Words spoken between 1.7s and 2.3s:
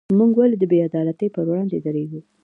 دریږو؟